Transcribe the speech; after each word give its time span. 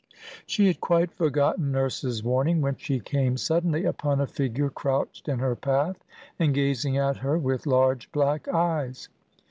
She 0.47 0.65
had 0.65 0.81
quite 0.81 1.11
forgotten 1.13 1.71
Nurse's 1.71 2.23
warning, 2.23 2.59
when 2.59 2.75
she 2.75 2.99
came 2.99 3.37
suddenly 3.37 3.85
upon 3.85 4.19
a 4.19 4.25
figure 4.25 4.71
crouched 4.71 5.27
in 5.29 5.37
her 5.37 5.55
path, 5.55 6.03
and 6.39 6.55
gazing 6.55 6.97
at 6.97 7.17
her 7.17 7.37
with 7.37 7.67
large, 7.67 8.11
black 8.11 8.47
eyes. 8.47 9.09